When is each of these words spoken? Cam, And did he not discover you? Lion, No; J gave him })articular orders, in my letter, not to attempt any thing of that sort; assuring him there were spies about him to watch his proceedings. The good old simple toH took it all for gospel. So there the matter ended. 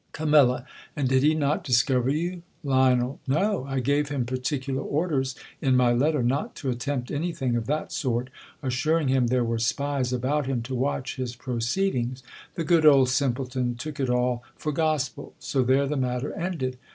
Cam, 0.13 0.33
And 0.95 1.07
did 1.07 1.21
he 1.21 1.35
not 1.35 1.63
discover 1.63 2.09
you? 2.09 2.41
Lion, 2.63 3.19
No; 3.27 3.67
J 3.71 3.81
gave 3.81 4.09
him 4.09 4.25
})articular 4.27 4.81
orders, 4.81 5.35
in 5.61 5.77
my 5.77 5.93
letter, 5.93 6.23
not 6.23 6.55
to 6.55 6.71
attempt 6.71 7.11
any 7.11 7.31
thing 7.31 7.55
of 7.55 7.67
that 7.67 7.91
sort; 7.91 8.31
assuring 8.63 9.09
him 9.09 9.27
there 9.27 9.43
were 9.45 9.59
spies 9.59 10.11
about 10.11 10.47
him 10.47 10.63
to 10.63 10.73
watch 10.73 11.17
his 11.17 11.35
proceedings. 11.35 12.23
The 12.55 12.63
good 12.63 12.83
old 12.83 13.09
simple 13.09 13.45
toH 13.45 13.75
took 13.77 13.99
it 13.99 14.09
all 14.09 14.41
for 14.55 14.71
gospel. 14.71 15.35
So 15.37 15.61
there 15.61 15.85
the 15.85 15.97
matter 15.97 16.33
ended. 16.33 16.79